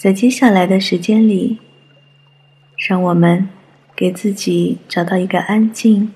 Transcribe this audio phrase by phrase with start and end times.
[0.00, 1.58] 在接下来的时间里，
[2.88, 3.50] 让我们
[3.94, 6.14] 给自己找到一个安静、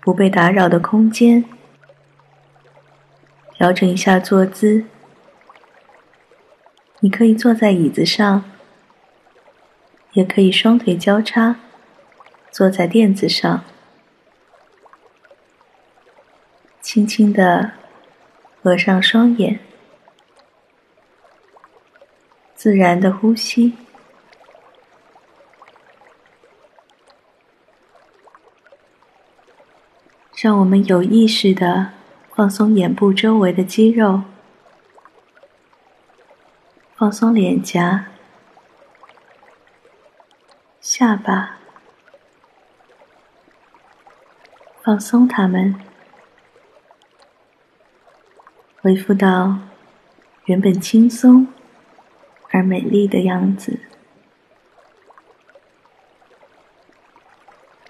[0.00, 1.44] 不被打扰的空间，
[3.54, 4.86] 调整一下坐姿。
[6.98, 8.42] 你可以坐在椅子上，
[10.14, 11.60] 也可以双腿交叉
[12.50, 13.62] 坐在垫子上，
[16.80, 17.70] 轻轻的
[18.60, 19.60] 合上双眼。
[22.62, 23.76] 自然的呼吸，
[30.40, 31.90] 让我们有意识的
[32.32, 34.22] 放松眼部周围的肌肉，
[36.94, 38.06] 放松脸颊、
[40.80, 41.58] 下巴，
[44.84, 45.74] 放松它们，
[48.80, 49.58] 恢复到
[50.44, 51.48] 原本轻松。
[52.52, 53.80] 而美丽的样子，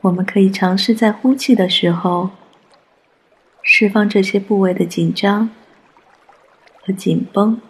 [0.02, 2.30] 我们可以尝试在呼气的时候
[3.60, 5.50] 释放这些部位的紧张
[6.80, 7.60] 和紧绷，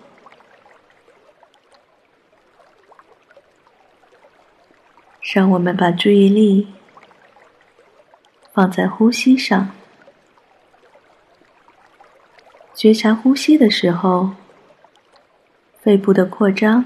[5.35, 6.75] 让我们把注意力
[8.53, 9.71] 放在呼吸上，
[12.75, 14.35] 觉察呼吸的时候。
[15.83, 16.85] 肺部的扩张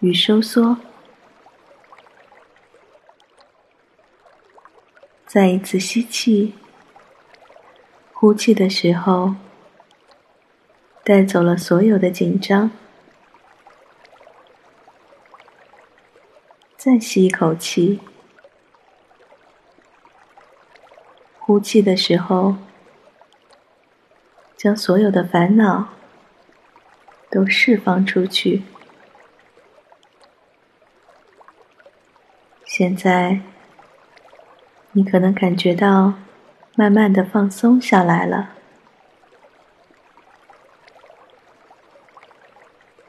[0.00, 0.78] 与收缩，
[5.26, 6.54] 再一次吸气，
[8.14, 9.34] 呼气的时候
[11.04, 12.70] 带走了所有的紧张，
[16.78, 18.00] 再吸一口气，
[21.38, 22.56] 呼气的时候
[24.56, 25.95] 将所有的烦恼。
[27.36, 28.62] 都释放出去。
[32.64, 33.40] 现在，
[34.92, 36.14] 你可能感觉到
[36.76, 38.54] 慢慢的放松下来了。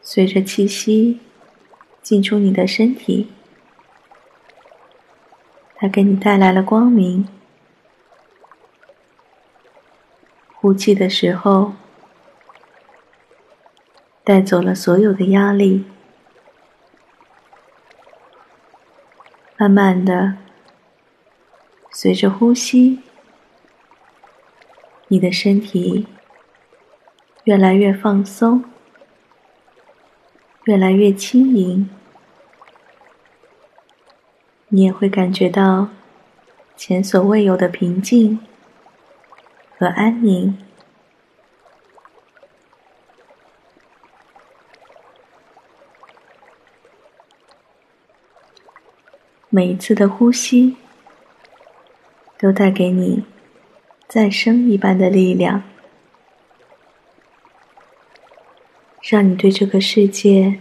[0.01, 1.21] 随着气息
[2.01, 3.31] 进出你的身体，
[5.75, 7.25] 它给你带来了光明。
[10.55, 11.71] 呼气的时候。
[14.27, 15.85] 带走了所有的压力，
[19.57, 20.35] 慢慢的，
[21.91, 22.99] 随着呼吸，
[25.07, 26.07] 你的身体
[27.45, 28.65] 越来越放松，
[30.65, 31.89] 越来越轻盈，
[34.67, 35.87] 你也会感觉到
[36.75, 38.41] 前所未有的平静
[39.79, 40.66] 和安宁。
[49.49, 50.75] 每一次的呼吸，
[52.37, 53.23] 都带给你
[54.09, 55.63] 再生一般的力量，
[59.01, 60.59] 让你对这个世界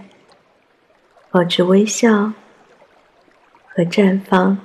[1.33, 2.33] 保持微笑
[3.67, 4.57] 和绽放。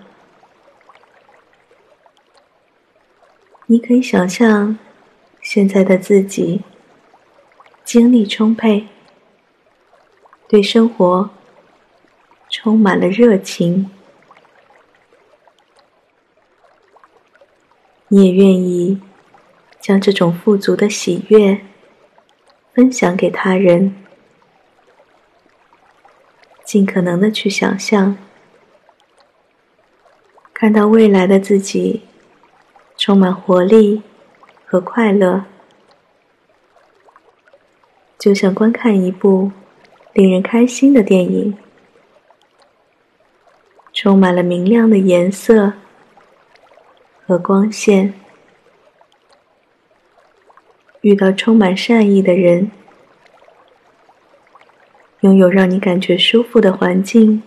[3.66, 4.78] 你可以想象
[5.42, 6.62] 现在的自己
[7.84, 8.88] 精力充沛，
[10.48, 11.32] 对生活
[12.50, 13.90] 充满了热情。
[18.14, 19.00] 你也愿意
[19.80, 21.62] 将这种富足的喜悦
[22.74, 23.96] 分享给他人，
[26.66, 28.18] 尽可能的去想象，
[30.54, 32.02] 看到未来的自己
[32.98, 34.02] 充满活力
[34.66, 35.46] 和快乐，
[38.20, 39.54] 就像观看一部
[40.12, 41.58] 令人开心的电影，
[43.94, 45.72] 充满了明亮的颜色。
[47.26, 48.14] 和光线，
[51.02, 52.72] 遇到充满善意的人，
[55.22, 57.42] 拥有让你感觉舒服的环境，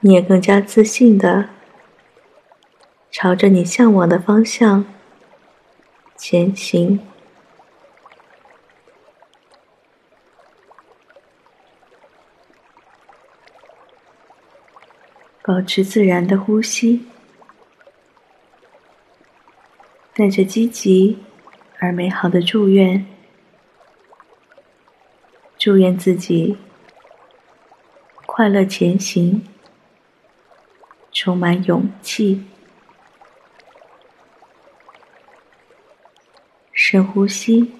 [0.00, 1.50] 你也更加自信的
[3.10, 4.84] 朝着你向往的方向
[6.16, 7.00] 前行。
[15.42, 17.09] 保持自然的呼吸。
[20.20, 21.18] 带着积极
[21.78, 23.06] 而美好的祝愿，
[25.56, 26.58] 祝愿自己
[28.26, 29.42] 快乐前行，
[31.10, 32.44] 充满勇气。
[36.70, 37.72] 深呼吸，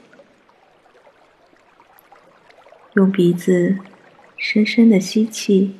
[2.95, 3.77] 用鼻子
[4.39, 5.79] 深深的吸气，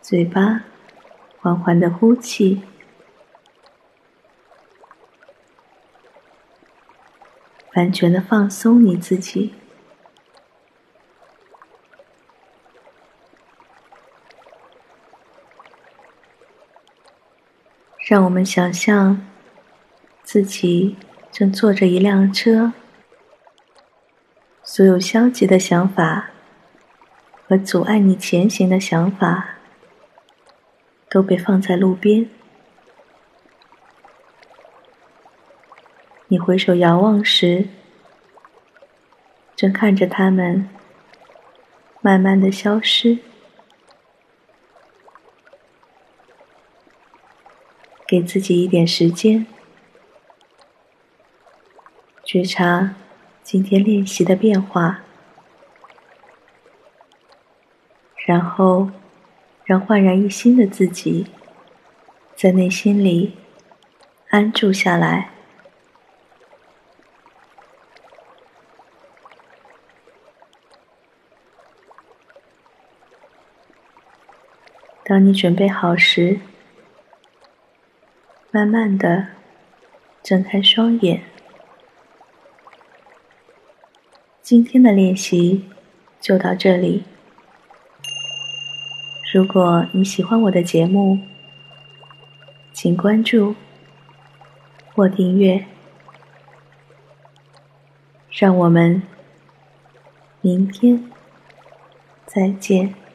[0.00, 0.64] 嘴巴
[1.36, 2.62] 缓缓的呼气，
[7.74, 9.54] 完全的放松你自己。
[18.08, 19.20] 让我们想象
[20.22, 20.96] 自己
[21.30, 22.72] 正坐着一辆车，
[24.62, 26.30] 所有消极的想法
[27.46, 29.56] 和阻碍你前行的想法
[31.10, 32.30] 都被放在路边。
[36.30, 37.68] 你回首遥望时，
[39.56, 40.68] 正看着他们
[42.02, 43.20] 慢慢的消失。
[48.06, 49.46] 给自己一点时间，
[52.22, 52.94] 觉察
[53.42, 55.00] 今天练习的变化，
[58.26, 58.90] 然后
[59.64, 61.26] 让焕然一新的自己
[62.36, 63.34] 在内心里
[64.28, 65.30] 安住下来。
[75.08, 76.38] 当你准备好时。
[78.50, 79.28] 慢慢的
[80.22, 81.22] 睁开双眼。
[84.42, 85.64] 今天的练习
[86.20, 87.04] 就到这里。
[89.32, 91.18] 如果你喜欢我的节目，
[92.72, 93.54] 请关注
[94.94, 95.64] 或订阅。
[98.30, 99.02] 让我们
[100.42, 101.10] 明天
[102.26, 103.07] 再见。